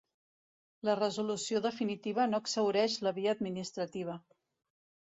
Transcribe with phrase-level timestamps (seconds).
[0.89, 4.21] La resolució definitiva no exhaureix la via administrativa.